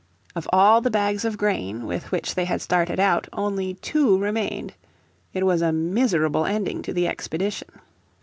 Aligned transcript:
Of 0.35 0.49
all 0.51 0.81
the 0.81 0.89
bags 0.89 1.25
of 1.25 1.37
grain 1.37 1.85
with 1.85 2.11
which 2.11 2.33
they 2.33 2.45
had 2.45 2.59
started 2.59 2.99
out 2.99 3.27
only 3.33 3.75
two 3.75 4.17
remained. 4.17 4.73
It 5.31 5.45
was 5.45 5.61
a 5.61 5.71
miserable 5.71 6.43
ending 6.47 6.81
to 6.81 6.91
the 6.91 7.07
expedition. 7.07 7.69